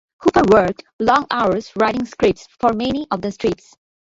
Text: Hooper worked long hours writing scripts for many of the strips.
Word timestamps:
Hooper 0.23 0.41
worked 0.51 0.81
long 0.99 1.27
hours 1.29 1.71
writing 1.75 2.05
scripts 2.05 2.47
for 2.59 2.73
many 2.73 3.05
of 3.11 3.21
the 3.21 3.31
strips. 3.31 3.75